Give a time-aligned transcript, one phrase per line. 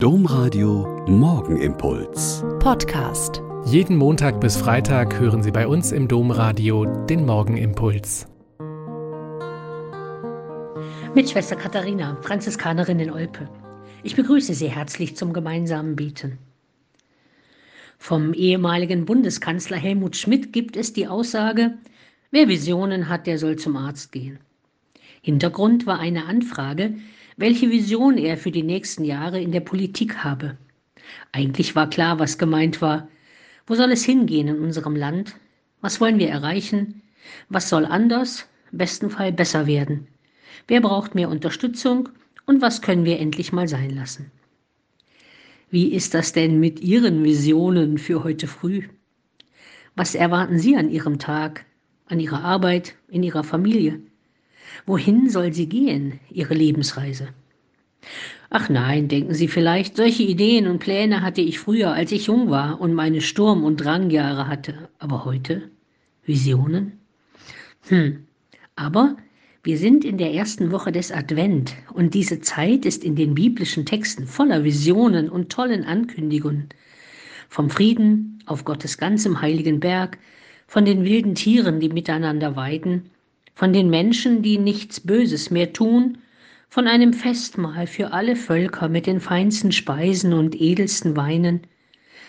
[0.00, 2.44] Domradio Morgenimpuls.
[2.60, 3.42] Podcast.
[3.64, 8.28] Jeden Montag bis Freitag hören Sie bei uns im Domradio den Morgenimpuls.
[11.16, 13.48] Mit Schwester Katharina, Franziskanerin in Olpe.
[14.04, 16.38] Ich begrüße Sie herzlich zum gemeinsamen Beten.
[17.98, 21.76] Vom ehemaligen Bundeskanzler Helmut Schmidt gibt es die Aussage,
[22.30, 24.38] wer Visionen hat, der soll zum Arzt gehen.
[25.22, 26.94] Hintergrund war eine Anfrage,
[27.38, 30.58] welche Vision er für die nächsten Jahre in der Politik habe.
[31.30, 33.08] Eigentlich war klar, was gemeint war.
[33.66, 35.36] Wo soll es hingehen in unserem Land?
[35.80, 37.00] Was wollen wir erreichen?
[37.48, 40.08] Was soll anders, besten Fall besser werden?
[40.66, 42.08] Wer braucht mehr Unterstützung
[42.44, 44.32] und was können wir endlich mal sein lassen?
[45.70, 48.82] Wie ist das denn mit Ihren Visionen für heute früh?
[49.94, 51.66] Was erwarten Sie an Ihrem Tag,
[52.06, 54.00] an Ihrer Arbeit, in Ihrer Familie?
[54.86, 57.28] Wohin soll sie gehen, ihre Lebensreise?
[58.50, 62.48] Ach nein, denken Sie vielleicht, solche Ideen und Pläne hatte ich früher, als ich jung
[62.48, 64.88] war und meine Sturm- und Drangjahre hatte.
[64.98, 65.70] Aber heute?
[66.24, 66.92] Visionen?
[67.88, 68.26] Hm,
[68.76, 69.16] aber
[69.62, 73.84] wir sind in der ersten Woche des Advent und diese Zeit ist in den biblischen
[73.84, 76.68] Texten voller Visionen und tollen Ankündigungen.
[77.50, 80.18] Vom Frieden auf Gottes ganzem heiligen Berg,
[80.66, 83.10] von den wilden Tieren, die miteinander weiden,
[83.58, 86.18] von den Menschen, die nichts Böses mehr tun,
[86.68, 91.62] von einem Festmahl für alle Völker mit den feinsten Speisen und edelsten Weinen,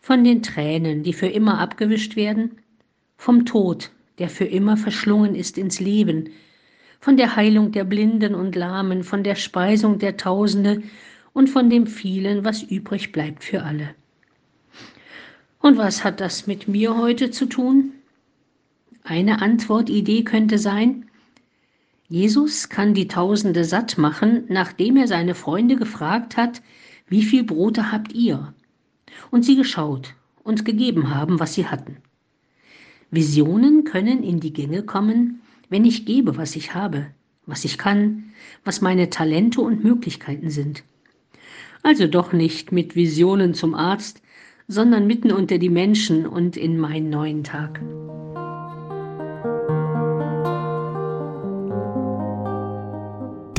[0.00, 2.52] von den Tränen, die für immer abgewischt werden,
[3.18, 6.30] vom Tod, der für immer verschlungen ist ins Leben,
[7.00, 10.82] von der Heilung der Blinden und Lahmen, von der Speisung der Tausende
[11.34, 13.90] und von dem vielen, was übrig bleibt für alle.
[15.60, 17.92] Und was hat das mit mir heute zu tun?
[19.04, 21.04] Eine Antwortidee könnte sein,
[22.10, 26.60] Jesus kann die Tausende satt machen, nachdem er seine Freunde gefragt hat,
[27.06, 28.52] wie viel Brote habt ihr?
[29.30, 31.98] Und sie geschaut und gegeben haben, was sie hatten.
[33.12, 37.06] Visionen können in die Gänge kommen, wenn ich gebe, was ich habe,
[37.46, 38.32] was ich kann,
[38.64, 40.82] was meine Talente und Möglichkeiten sind.
[41.84, 44.20] Also doch nicht mit Visionen zum Arzt,
[44.66, 47.80] sondern mitten unter die Menschen und in meinen neuen Tag.